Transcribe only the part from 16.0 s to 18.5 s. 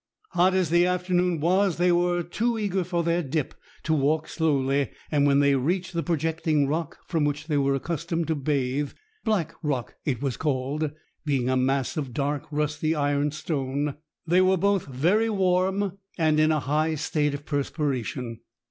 and in a high state of perspiration.